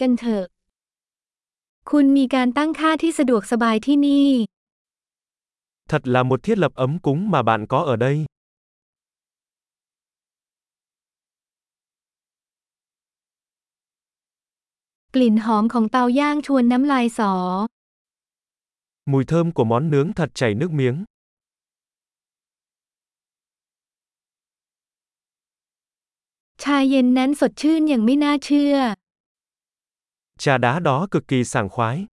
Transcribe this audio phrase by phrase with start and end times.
[0.00, 0.44] กันเถอะ
[1.90, 4.30] คุณมีการตั้งค่าที่สะดวกสบายที่นี่
[5.90, 8.16] Thật là một thiết lập ấm cúng mà bạn có ở đây.
[15.14, 17.32] กลิ่นหอมของเตาย่างชวนน้ำลายสอ
[19.10, 20.96] Mùi thơm của món nướng thật chảy nước miếng.
[26.62, 28.74] ชาเย็นนั้นสดชื่นอย่างไม่น่าเชื่อ
[30.39, 32.05] Trà đá đó cực kỳ sảng khoái.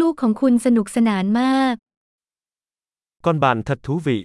[0.00, 1.74] ลูกๆของคุณสนุกสนานมาก
[3.26, 4.18] Con bạn thật thú vị.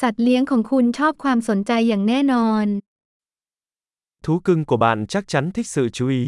[0.00, 2.66] สัตว์เลี้ยงของคุณชอบความสนใจอย่างแน่นอน
[4.24, 6.22] Thú cưng của bạn chắc chắn thích sự chú ý.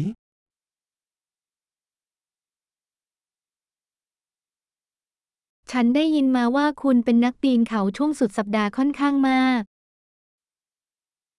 [5.71, 9.61] ฉันได้ยินมาว่าคุณเป็นนักปีนเขาช่วงสุดสัปดาห์ค่อนข้างมาก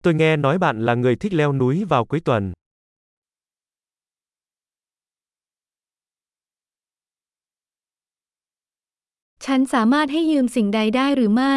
[0.05, 2.53] Tôi nghe nói bạn là người thích leo núi vào cuối tuần.
[9.45, 11.57] ฉันสามารถให้ยืมสิ่งใดได้หรือไม่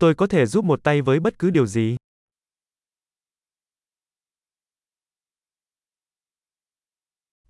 [0.00, 1.88] Tôi có thể giúp một tay với bất cứ điều gì.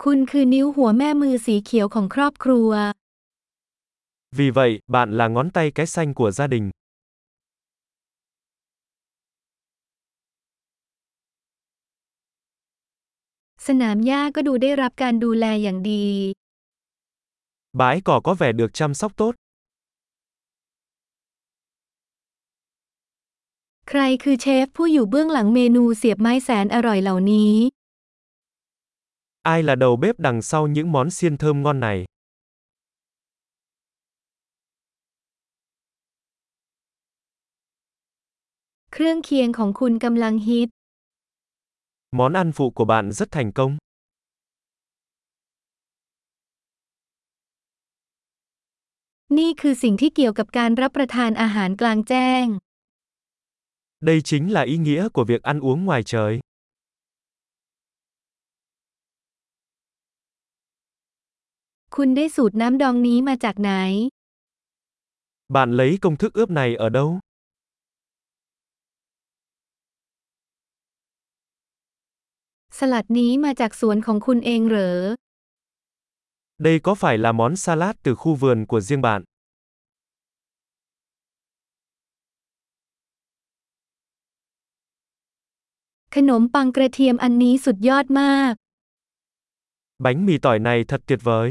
[0.05, 2.71] คุณคือนิ้วหัวแม่มือสีเขียวของครอบครัว
[4.37, 6.71] Vì vậy, bạn là ngón tay cái xanh của gia đình.
[13.67, 16.07] สนามหญ้าก็ดูได้รับการดูแลอย่างดี
[17.81, 19.33] Bãi cỏ có vẻ được chăm sóc tốt.
[23.89, 27.53] ใครคือเชฟผู้อยู่เบื้องหลังเมนูเสียบไม้แสนอร่อยเหล่านี้
[29.55, 31.98] Ai là đầu bếp đằng sau những món xiên thơm ngon này?
[38.96, 40.70] เครื่องเคียงของคุณกำลังฮิต
[42.18, 43.72] Món ăn phụ của bạn rất thành công.
[49.38, 52.46] นี่คือสิ่งที่เกี่ยวกับการรับประทานอาหารกลางแจ้ง
[54.09, 56.32] Đây chính là ý nghĩa của việc ăn uống ngoài trời.
[61.96, 63.72] คุณได้สูตรน้ำดองนี้มาจากไหน
[65.56, 67.22] Bạn lấy công thức ướp này ở đâu?
[72.78, 74.99] สลัดนี้มาจากสวนของคุณเองเหรอ
[76.66, 79.21] Đây có phải là món salad từ khu vườn của riêng bạn?
[86.15, 88.53] ขนมปังกระเทียมอันนี้สุดยอดมาก
[90.05, 91.49] Bánh mì tỏi này thật tuyệt vời.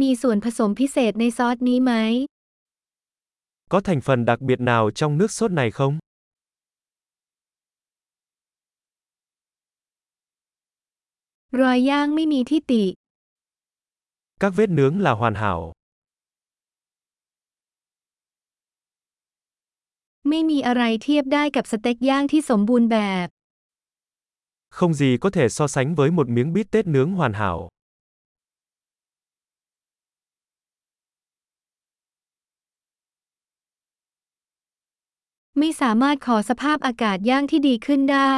[0.00, 1.92] มีส่วนผสมพิเศษในซอสนี้ไหม
[3.72, 5.94] Có thành phần đặc biệt nào trong nước sốt này không?
[11.59, 12.83] รอยย่างไม่มีที่ติ
[14.41, 15.59] Các vết nướng là hoàn hảo.
[20.29, 23.27] ไม่มีอะไรเทียบได้กับสเต็กย่างที่สมบูรณ์แบบ
[24.77, 27.57] Không gì có thể so sánh với một miếng bít tết nướng hoàn hảo.
[35.59, 38.37] ไม่สามารถขอสภาพอากาศย่างที่ดีขึ้นได้